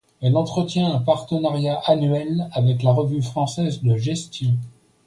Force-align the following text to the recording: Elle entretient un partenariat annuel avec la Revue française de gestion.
Elle 0.19 0.35
entretient 0.35 0.91
un 0.91 0.97
partenariat 0.97 1.79
annuel 1.85 2.49
avec 2.53 2.81
la 2.81 2.91
Revue 2.91 3.21
française 3.21 3.83
de 3.83 3.97
gestion. 3.97 4.55